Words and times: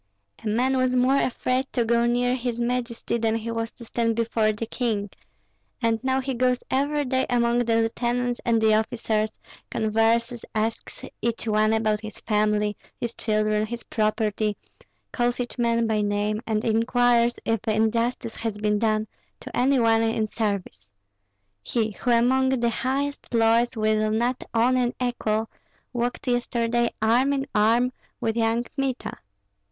A 0.43 0.47
man 0.47 0.77
was 0.77 0.95
more 0.95 1.21
afraid 1.21 1.67
to 1.73 1.85
go 1.85 2.07
near 2.07 2.33
his 2.33 2.59
majesty 2.59 3.19
than 3.19 3.35
he 3.35 3.51
was 3.51 3.69
to 3.73 3.85
stand 3.85 4.15
before 4.15 4.51
the 4.51 4.65
king; 4.65 5.11
and 5.79 6.03
now 6.03 6.19
he 6.19 6.33
goes 6.33 6.63
every 6.71 7.05
day 7.05 7.27
among 7.29 7.59
the 7.59 7.75
lieutenants 7.83 8.41
and 8.43 8.59
the 8.59 8.73
officers, 8.73 9.29
converses, 9.69 10.43
asks 10.55 11.05
each 11.21 11.47
one 11.47 11.71
about 11.71 12.01
his 12.01 12.19
family, 12.21 12.75
his 12.99 13.13
children, 13.13 13.67
his 13.67 13.83
property, 13.83 14.57
calls 15.11 15.39
each 15.39 15.59
man 15.59 15.85
by 15.85 16.01
name, 16.01 16.41
and 16.47 16.65
inquires 16.65 17.35
if 17.45 17.59
injustice 17.67 18.37
has 18.37 18.57
been 18.57 18.79
done 18.79 19.05
to 19.39 19.55
any 19.55 19.77
one 19.77 20.01
in 20.01 20.25
service. 20.25 20.89
He 21.61 21.91
who 21.91 22.09
among 22.09 22.49
the 22.49 22.69
highest 22.71 23.31
lords 23.35 23.77
will 23.77 24.09
not 24.09 24.43
own 24.55 24.77
an 24.77 24.95
equal, 24.99 25.51
walked 25.93 26.27
yesterday 26.27 26.89
arm 27.03 27.33
in 27.33 27.45
arm 27.53 27.93
with 28.19 28.35
young 28.35 28.63
Kmita. 28.63 29.17